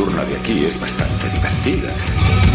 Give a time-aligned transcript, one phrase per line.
[0.00, 2.49] Nocturna de aquí es bastante divertida.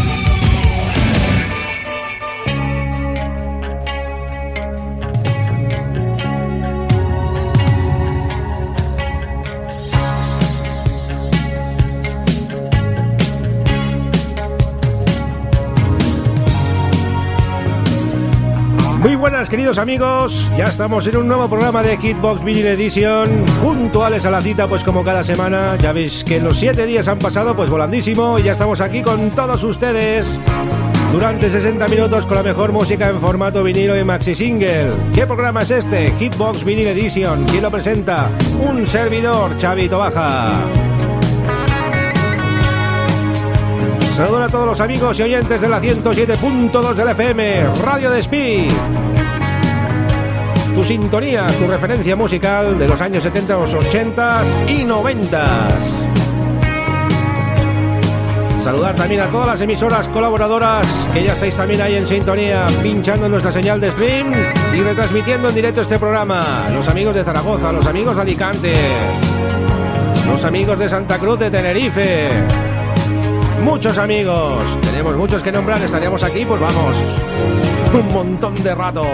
[19.06, 24.26] Muy buenas queridos amigos, ya estamos en un nuevo programa de Hitbox Vinyl Edition, puntuales
[24.26, 27.54] a la cita pues como cada semana, ya veis que los siete días han pasado
[27.54, 30.26] pues volandísimo y ya estamos aquí con todos ustedes
[31.12, 34.90] durante 60 minutos con la mejor música en formato vinilo y maxi single.
[35.14, 36.10] ¿Qué programa es este?
[36.10, 38.28] Hitbox Vinyl Edition, ¿quién lo presenta?
[38.58, 40.50] Un servidor, Chavito Baja.
[44.16, 48.66] Saludos a todos los amigos y oyentes de la 107.2 del FM, Radio Despí.
[50.76, 55.68] Tu sintonía, tu referencia musical de los años 70, 80 y 90.
[58.62, 63.26] Saludar también a todas las emisoras colaboradoras que ya estáis también ahí en sintonía, pinchando
[63.26, 64.34] nuestra señal de stream
[64.74, 66.44] y retransmitiendo en directo este programa.
[66.74, 68.74] Los amigos de Zaragoza, los amigos de Alicante,
[70.26, 72.28] los amigos de Santa Cruz de Tenerife,
[73.62, 74.78] muchos amigos.
[74.82, 76.96] Tenemos muchos que nombrar, estaríamos aquí, pues vamos,
[77.94, 79.06] un montón de rato.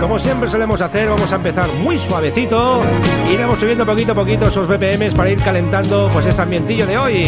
[0.00, 2.80] Como siempre solemos hacer, vamos a empezar muy suavecito.
[3.30, 7.26] Iremos subiendo poquito a poquito esos BPMs para ir calentando pues este ambientillo de hoy.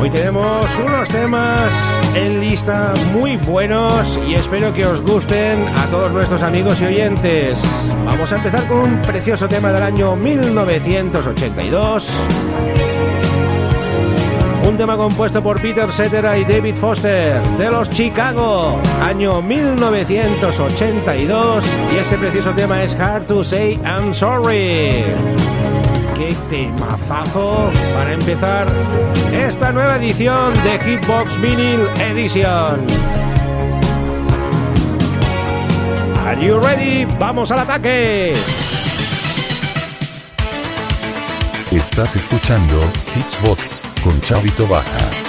[0.00, 1.72] Hoy tenemos unos temas
[2.14, 7.58] en lista muy buenos y espero que os gusten a todos nuestros amigos y oyentes.
[8.04, 12.06] Vamos a empezar con un precioso tema del año 1982.
[14.68, 21.64] Un tema compuesto por Peter Cetera y David Foster de los Chicago, año 1982.
[21.94, 25.06] Y ese precioso tema es Hard to Say I'm Sorry.
[26.14, 28.66] ¡Qué temazazo para empezar
[29.32, 32.86] esta nueva edición de Hitbox Vinyl Edition!
[36.26, 37.06] Are you ready?
[37.18, 38.34] ¡Vamos al ataque!
[41.70, 42.80] Estás escuchando
[43.14, 45.27] Hitbox con Chavito Baja.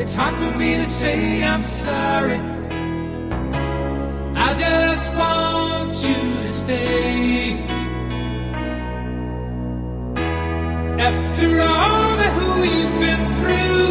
[0.00, 2.40] It's hard for me to say I'm sorry.
[4.34, 7.58] I just want you to stay.
[11.08, 13.88] After all that we've been through,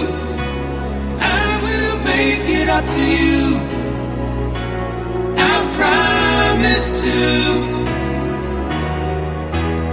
[1.21, 3.59] I will make it up to you.
[5.37, 7.19] I promise to.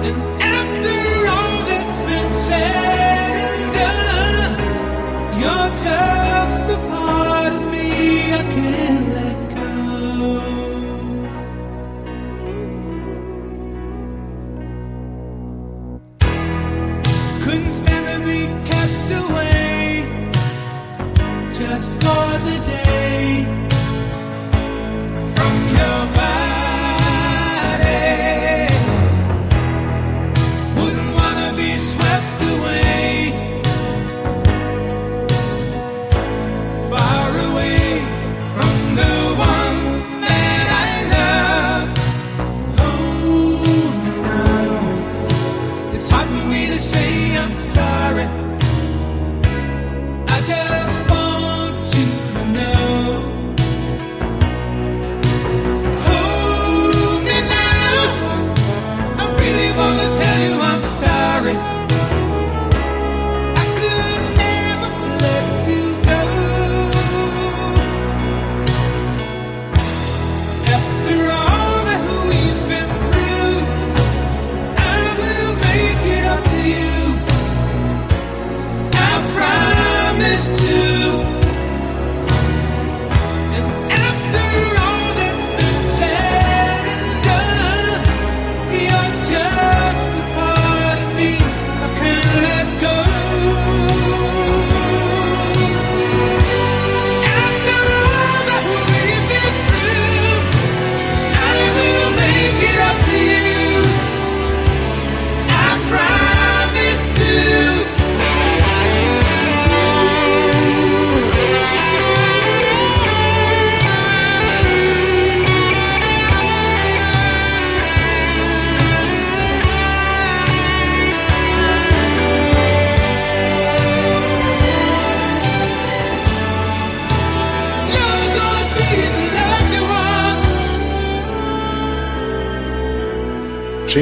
[0.07, 0.97] And after
[1.35, 6.16] all that's been said and done, you're just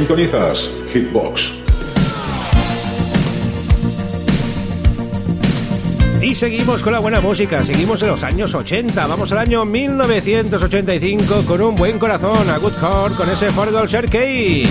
[0.04, 1.50] Sintonizas Hitbox.
[6.20, 11.44] Y seguimos con la buena música, seguimos en los años 80, vamos al año 1985
[11.46, 14.66] con un buen corazón a Good Heart con ese Forgol Serkey.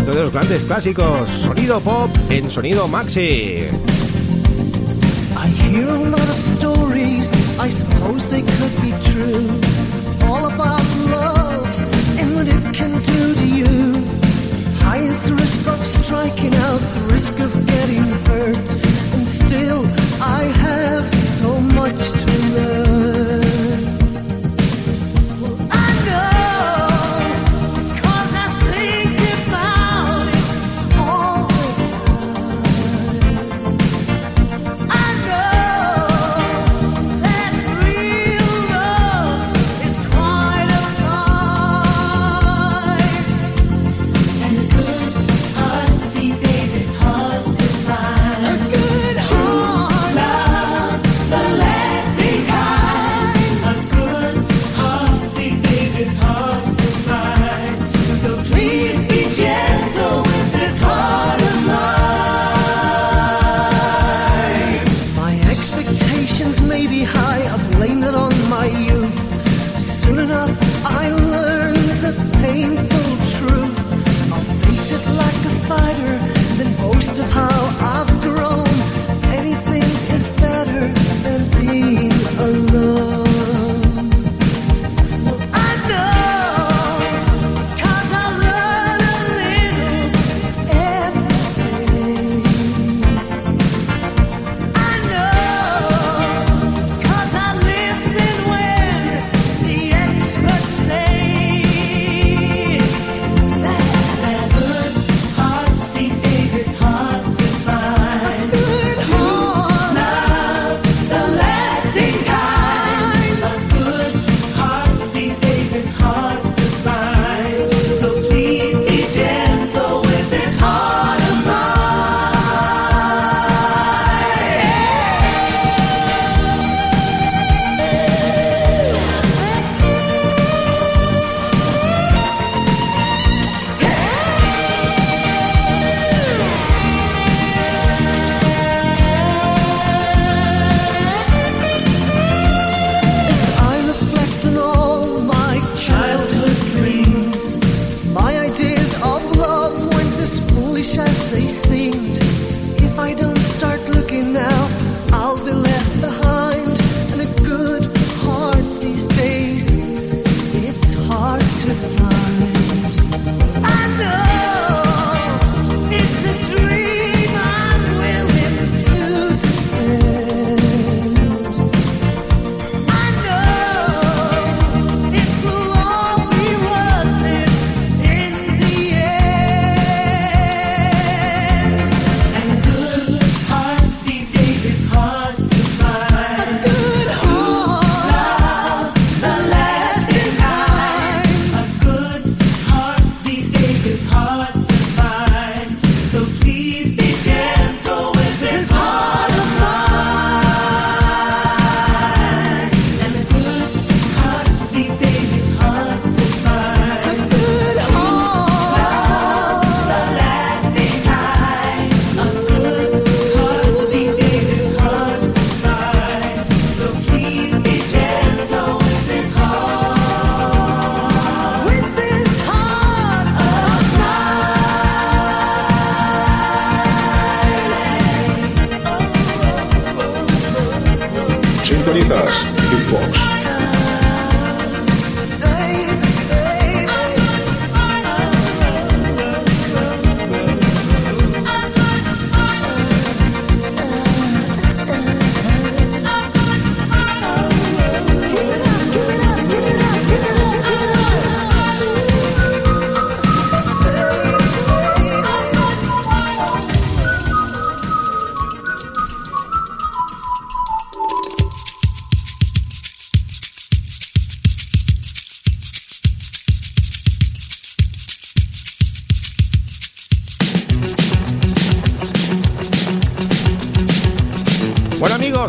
[0.00, 3.68] Otro de los grandes clásicos, sonido pop en sonido maxi.
[5.36, 9.75] I hear a lot of stories, I suppose they could be true.
[20.28, 20.55] I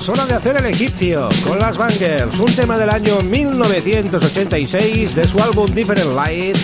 [0.10, 5.38] hora de hacer el egipcio con las Bangers, un tema del año 1986 de su
[5.40, 6.56] álbum Different Light.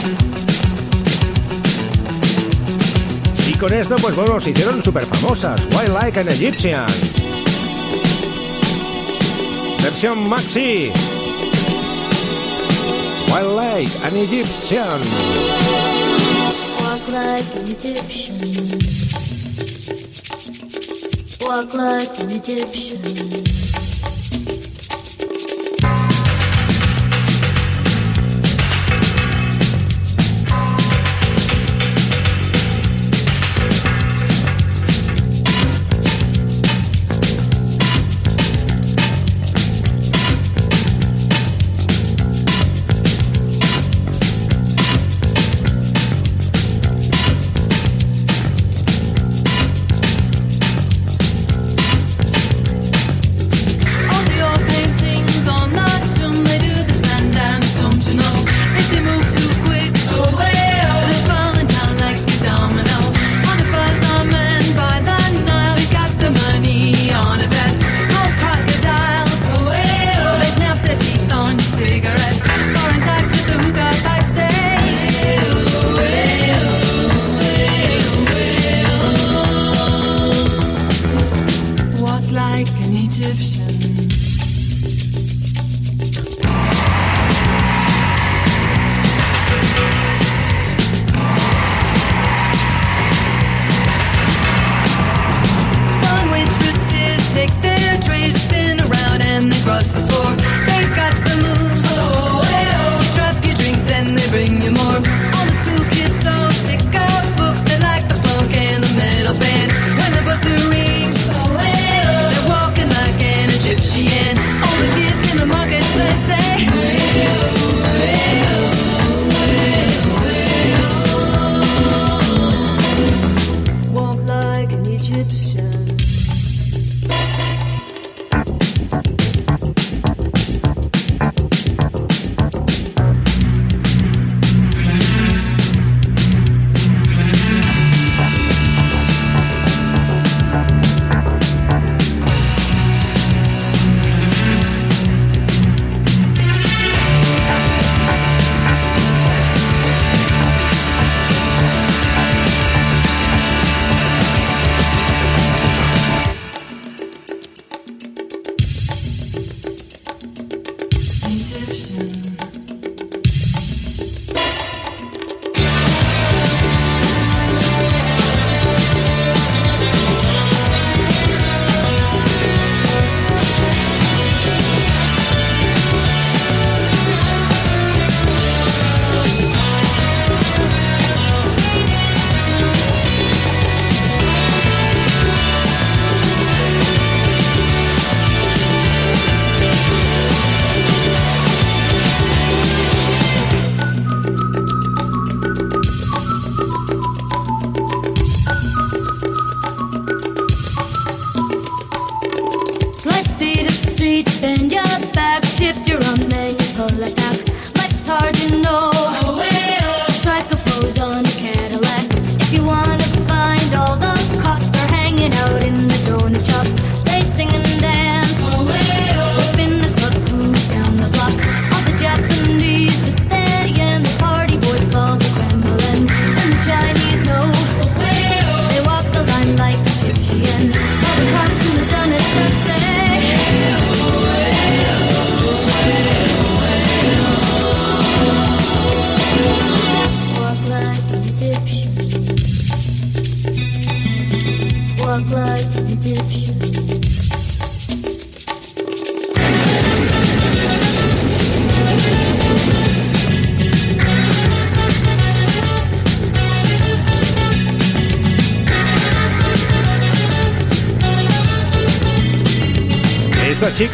[3.48, 6.86] Y con esto, pues bueno, se hicieron súper famosas, Why Like an Egyptian.
[9.82, 10.92] Versión maxi.
[13.28, 14.16] Why Like an
[17.12, 18.93] like an Egyptian.
[21.44, 23.63] Walk like an Egyptian.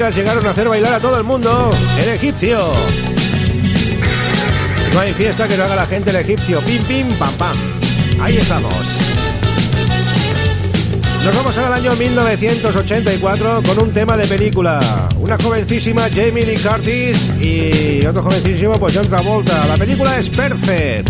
[0.08, 1.72] Llegaron a hacer bailar a todo el mundo.
[1.98, 2.58] El egipcio.
[4.94, 6.62] No hay fiesta que no haga la gente el egipcio.
[6.63, 7.58] Pim, pim, pam, pam.
[8.22, 8.74] Ahí estamos.
[11.24, 14.79] Nos vamos al año 1984 con un tema de película.
[15.20, 19.68] Una jovencísima Jamie Lee Curtis y otro jovencísimo pues John Travolta.
[19.68, 21.10] La película es Perfect.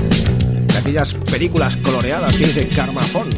[0.79, 3.29] Aquellas películas coloreadas que dice Carmafón.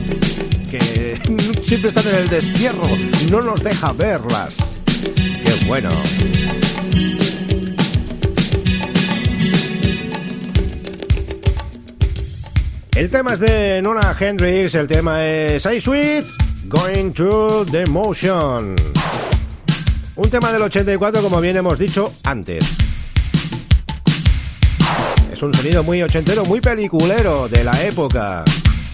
[0.71, 1.19] Que
[1.65, 2.87] siempre están en el destierro.
[3.29, 4.70] No nos deja verlas.
[5.03, 5.89] ¡Qué bueno!
[12.95, 16.25] El tema es de Nona Hendrix, el tema es I Sweet
[16.65, 18.75] Going Through the Motion.
[20.15, 22.63] Un tema del 84, como bien hemos dicho antes.
[25.31, 28.43] Es un sonido muy ochentero, muy peliculero de la época.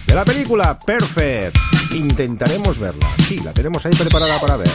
[0.06, 1.58] De la película Perfect.
[1.92, 3.14] Intentaremos verla.
[3.26, 4.70] Sí, la tenemos ahí preparada para ver.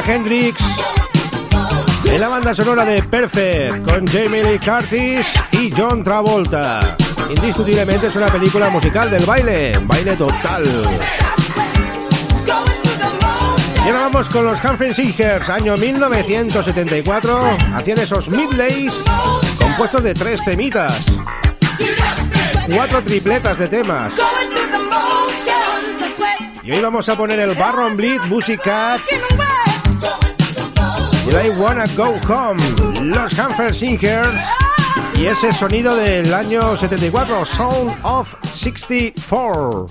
[0.00, 0.56] Hendrix
[2.02, 6.96] de la banda sonora de Perfect con Jamie Lee Curtis y John Travolta.
[7.28, 10.64] Indiscutiblemente es una película musical del baile, baile total.
[13.86, 17.42] Y vamos con los Humphrey Singers, año 1974,
[17.74, 18.94] hacían esos midlays,
[19.58, 21.04] compuestos de tres temitas,
[22.74, 24.14] cuatro tripletas de temas.
[26.62, 29.00] Y hoy vamos a poner el Barron Bleed Music Cat
[31.34, 32.58] I Wanna Go Home.
[33.08, 34.40] Los Humphrey Singers.
[35.16, 39.86] Y ese sonido del año 74, Sound of 64.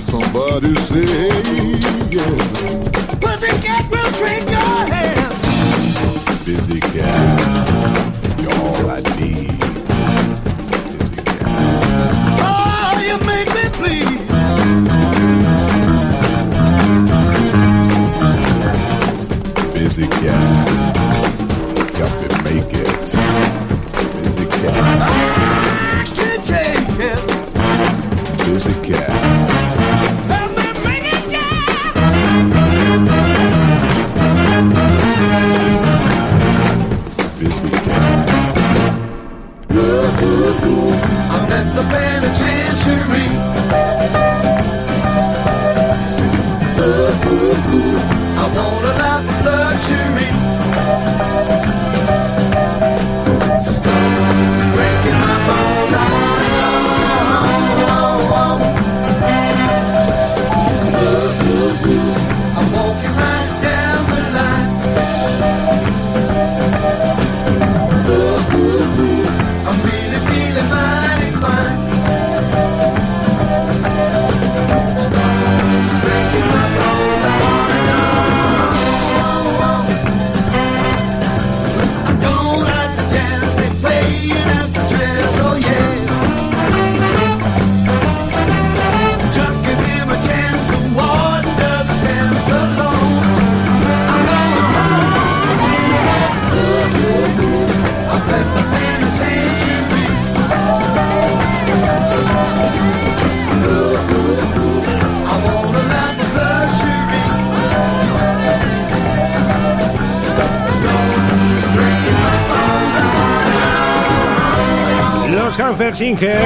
[0.00, 1.28] Somebody say,
[2.10, 2.79] yeah,
[115.58, 116.40] Hanfer Singers.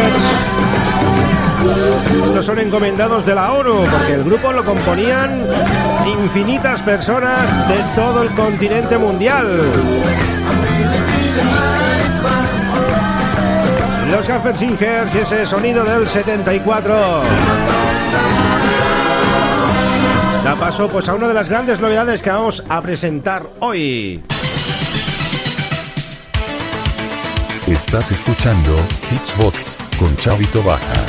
[2.27, 5.47] Estos son encomendados de la ONU porque el grupo lo componían
[6.07, 9.61] infinitas personas de todo el continente mundial.
[14.11, 17.23] Los Singers y ese sonido del 74.
[20.45, 24.23] Da paso pues a una de las grandes novedades que vamos a presentar hoy.
[27.67, 28.77] Estás escuchando
[29.11, 31.07] Hitsbox con Chavito Baja.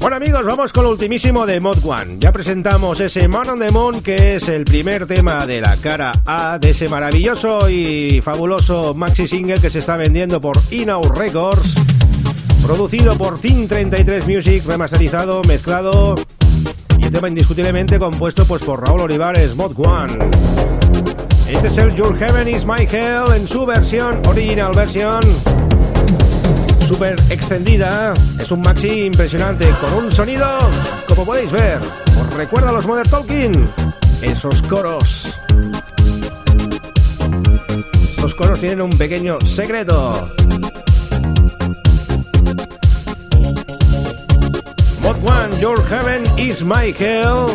[0.00, 2.16] Bueno amigos, vamos con lo ultimísimo de Mod One.
[2.18, 6.12] Ya presentamos ese Man on the Moon, que es el primer tema de la cara
[6.24, 11.74] A de ese maravilloso y fabuloso maxi single que se está vendiendo por Inau Records,
[12.64, 16.14] producido por Team 33 Music, remasterizado, mezclado
[16.98, 20.18] y el tema indiscutiblemente compuesto pues por Raúl Olivares, Mod One.
[21.48, 25.20] Este es el Your Heaven is My Hell en su versión, original versión
[26.88, 28.14] súper extendida.
[28.40, 30.46] Es un maxi impresionante con un sonido,
[31.06, 31.78] como podéis ver.
[32.18, 33.52] ¿Os recuerda a los Modern Talking?
[34.22, 35.28] Esos coros.
[38.08, 40.26] Estos coros tienen un pequeño secreto.
[45.08, 47.46] Mod One, Your Heaven is My Hell.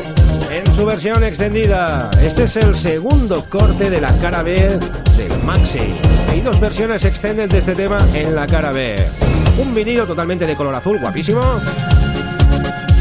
[0.50, 2.10] En su versión extendida.
[2.20, 4.80] Este es el segundo corte de la cara B
[5.18, 5.94] del Maxi.
[6.32, 8.96] Hay dos versiones extended de este tema en la cara B.
[9.60, 11.42] Un vinilo totalmente de color azul, guapísimo.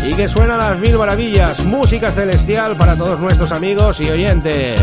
[0.07, 1.65] Y que suena a las mil maravillas.
[1.65, 4.79] Música celestial para todos nuestros amigos y oyentes.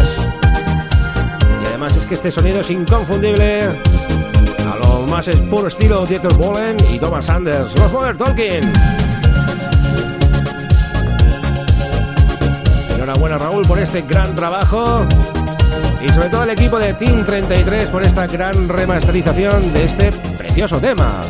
[1.62, 3.65] Y además es que este sonido es inconfundible.
[3.65, 7.77] A lo más es puro estilo Dieter Bohlen y Thomas Sanders.
[7.77, 8.98] Los Modern Talking.
[12.96, 15.08] Enhorabuena Raúl por este gran trabajo
[16.02, 20.80] y sobre todo al equipo de Team 33 por esta gran remasterización de este precioso
[20.80, 21.24] tema.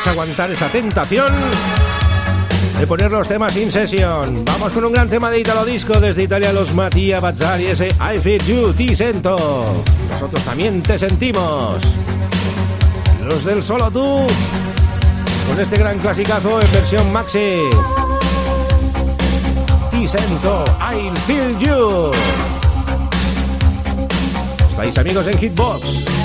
[0.00, 1.32] Podemos aguantar esa tentación
[2.78, 4.44] de poner los temas in session.
[4.44, 8.18] Vamos con un gran tema de Italo Disco desde Italia, los Mattia Bazzari, ese I
[8.18, 9.36] Feel You, Ti Sento.
[10.10, 11.78] Nosotros también te sentimos.
[13.26, 14.26] Los del Solo Tú,
[15.48, 17.60] con este gran clasicazo en versión maxi.
[19.90, 22.10] Ti Sento, I Feel You.
[24.70, 26.19] Estáis amigos en Hitbox.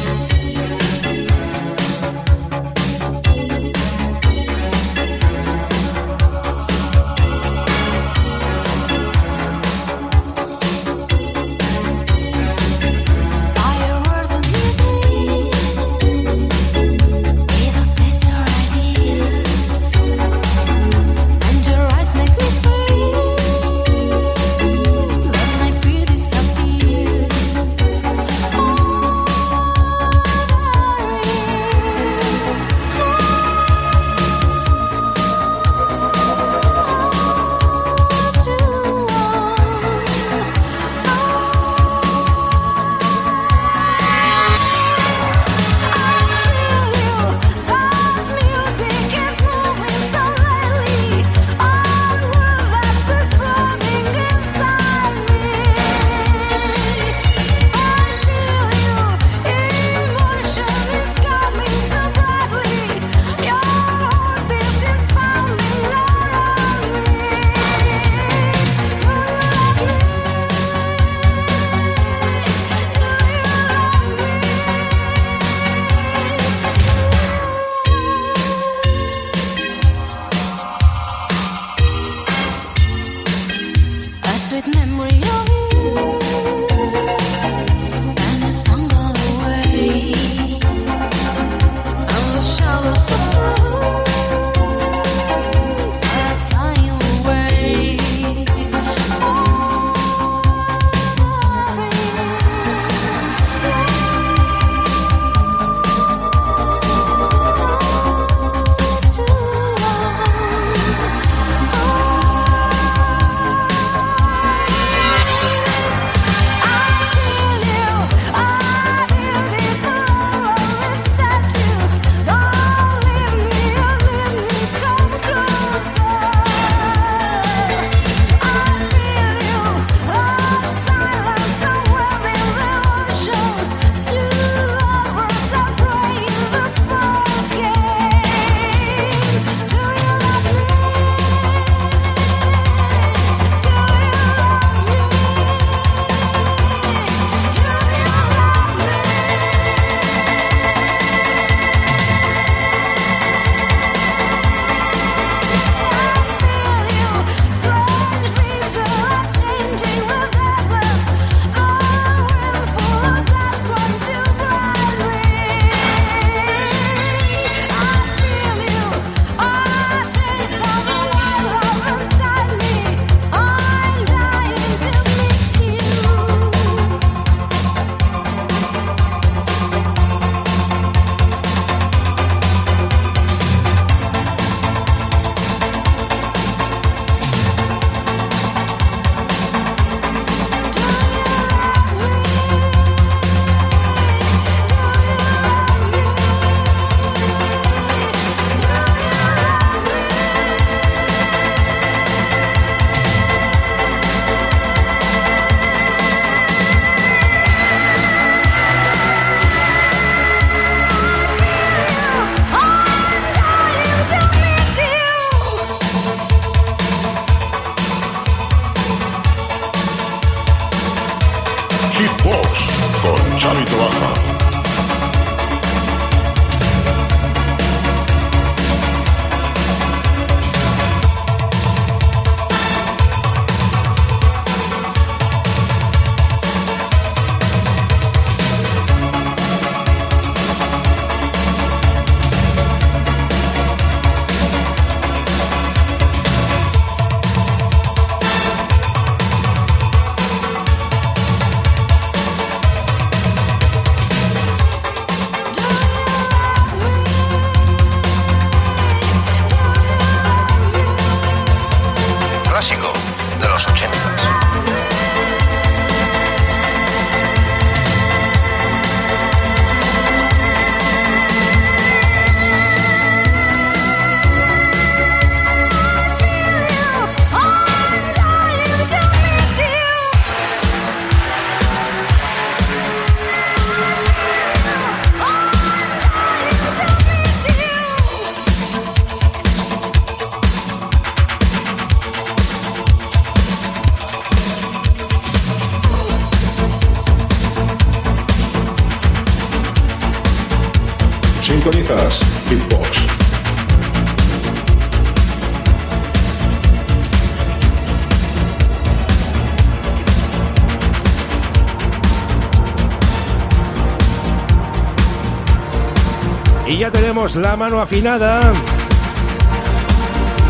[317.33, 318.53] la mano afinada.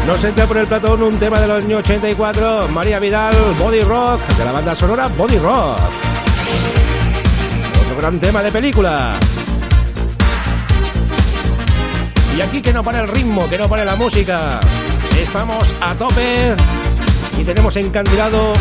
[0.05, 4.19] Nos entra por el platón un tema de los años 84, María Vidal, Body Rock,
[4.37, 5.79] de la banda sonora Body Rock.
[7.81, 9.13] Otro gran tema de película.
[12.35, 14.59] Y aquí que no para el ritmo, que no para la música.
[15.17, 16.55] Estamos a tope
[17.39, 18.51] y tenemos encantilado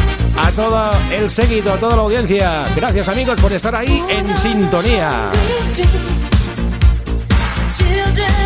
[0.41, 2.65] a todo el séquito, a toda la audiencia.
[2.77, 5.33] Gracias amigos por estar ahí en sintonía.
[7.77, 8.44] children.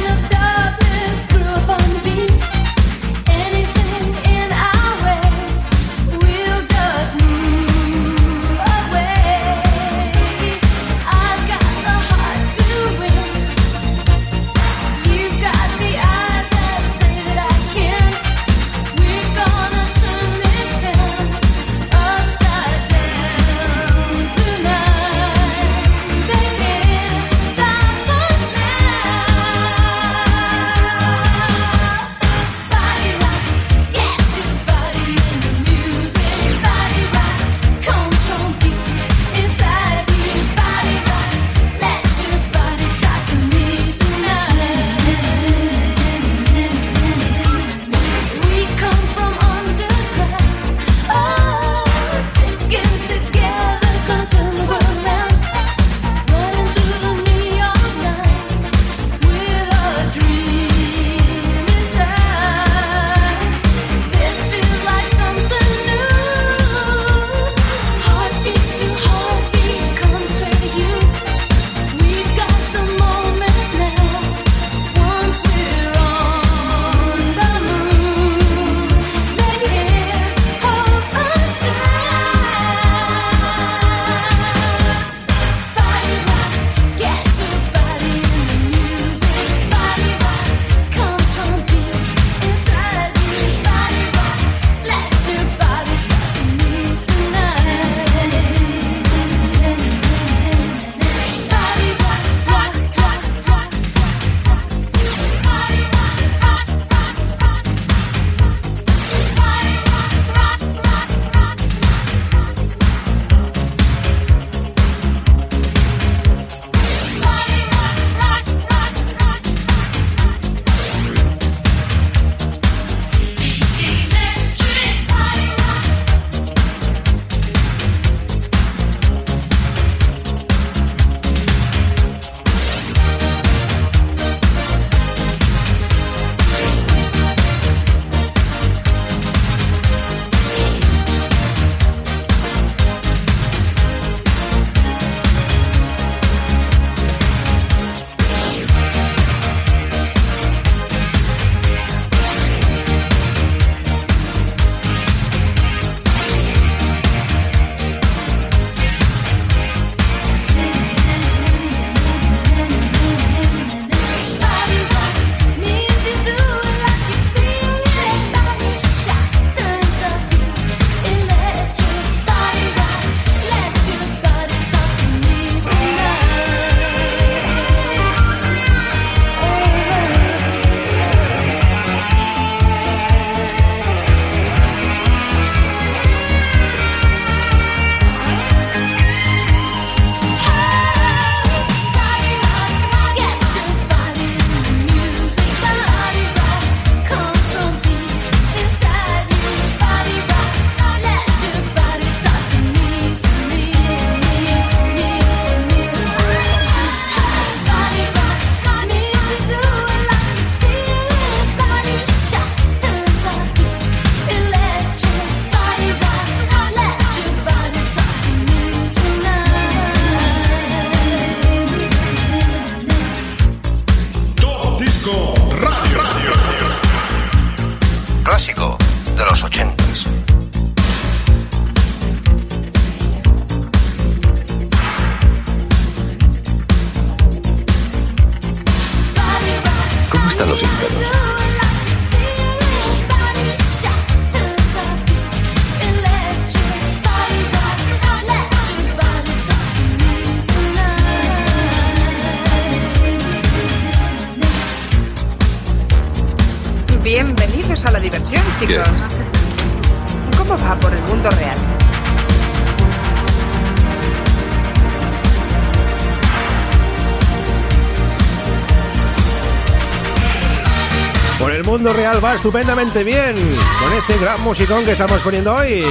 [272.35, 275.85] Estupendamente bien con este gran musicón que estamos poniendo hoy.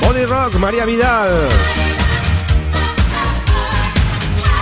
[0.00, 1.30] Body Rock, María Vidal.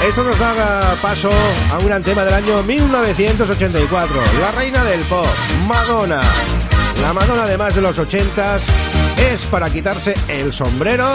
[0.07, 1.31] Esto nos da paso
[1.73, 5.27] a un gran tema del año 1984, la reina del pop,
[5.67, 6.21] Madonna.
[7.03, 8.61] La Madonna además de los 80s
[9.33, 11.11] es para quitarse el sombrero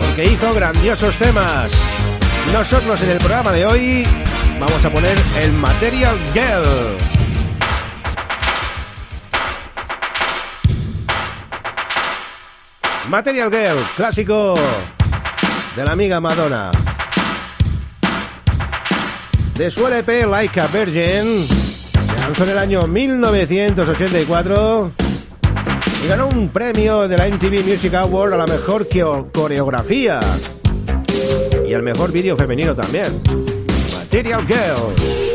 [0.00, 1.70] porque hizo grandiosos temas.
[2.52, 4.02] Nosotros en el programa de hoy
[4.60, 6.98] vamos a poner el Material Girl.
[13.08, 14.54] Material Girl, clásico
[15.74, 16.70] de la amiga Madonna.
[19.56, 24.92] De su LP Like a Virgin, se lanzó en el año 1984
[26.04, 28.86] y ganó un premio de la MTV Music Award a la mejor
[29.32, 30.20] coreografía
[31.66, 33.49] y al mejor vídeo femenino también.
[34.12, 35.29] Material Girl.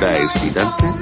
[0.00, 0.99] Resulta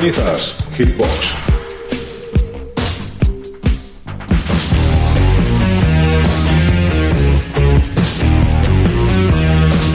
[0.00, 1.34] Sintonizas Hitbox.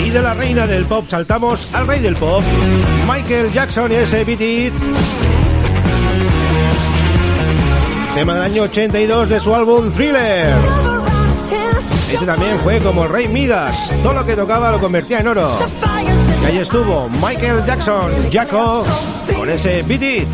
[0.06, 2.44] Y de la reina del pop saltamos al rey del pop,
[3.12, 4.74] Michael Jackson y ese Beat.
[8.14, 10.95] Tema del año 82 de su álbum Thriller.
[12.16, 15.50] Este también fue como rey Midas, todo lo que tocaba lo convertía en oro.
[16.42, 18.86] Y ahí estuvo Michael Jackson, Jaco,
[19.38, 20.26] con ese Beat.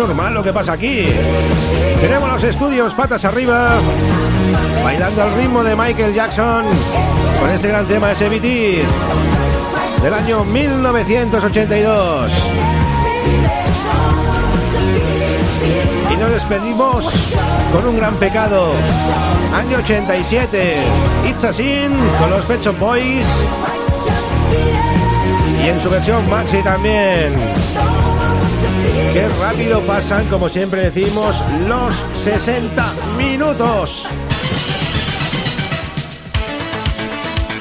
[0.00, 1.04] Normal lo que pasa aquí.
[2.00, 3.68] Tenemos los estudios patas arriba,
[4.82, 6.64] bailando al ritmo de Michael Jackson,
[7.38, 8.82] con este gran tema SBT
[10.02, 12.32] del año 1982.
[16.10, 17.04] Y nos despedimos
[17.70, 18.72] con un gran pecado.
[19.54, 20.76] Año 87.
[21.28, 23.26] It's a Sin con los Pet Shop Boys.
[25.62, 27.34] Y en su versión maxi también.
[29.12, 31.34] Qué rápido pasan, como siempre decimos,
[31.66, 34.06] los 60 minutos.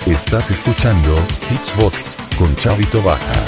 [0.06, 1.16] Estás escuchando
[1.50, 3.46] Hitsbox con Chavito Baja.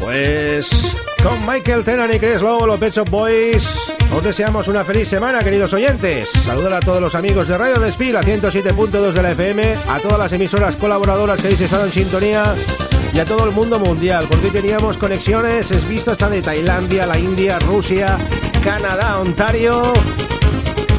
[0.00, 0.70] Pues
[1.22, 3.85] con Michael Tenan y Chris Lowe, los Pet Shop Boys,
[4.16, 6.30] os deseamos una feliz semana, queridos oyentes.
[6.30, 10.18] Saludar a todos los amigos de Radio Despil, a 107.2 de la FM, a todas
[10.18, 12.54] las emisoras colaboradoras que habéis estado en sintonía
[13.12, 17.18] y a todo el mundo mundial, porque teníamos conexiones, es visto hasta de Tailandia, la
[17.18, 18.16] India, Rusia,
[18.64, 19.92] Canadá, Ontario,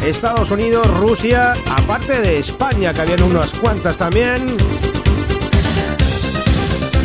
[0.05, 4.57] Estados Unidos, Rusia, aparte de España, que habían unas cuantas también.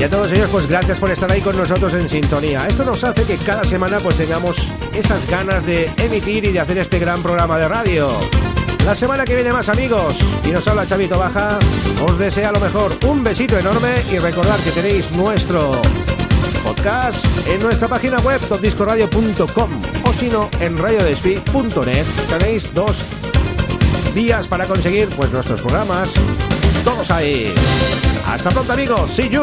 [0.02, 2.66] Y a todos ellos, pues gracias por estar ahí con nosotros en sintonía.
[2.66, 4.56] Esto nos hace que cada semana pues tengamos
[4.92, 8.10] esas ganas de emitir y de hacer este gran programa de radio.
[8.84, 11.56] La semana que viene más amigos y nos habla Chavito Baja,
[12.04, 15.80] os desea lo mejor, un besito enorme y recordad que tenéis nuestro
[16.64, 19.70] podcast en nuestra página web topdiscoradio.com
[20.04, 22.96] o si no en radiodespi.net tenéis dos
[24.16, 26.12] vías para conseguir pues nuestros programas
[26.84, 27.54] todos ahí.
[28.26, 29.42] Hasta pronto amigos, see you.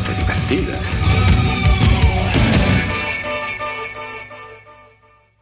[0.51, 1.00] divertida.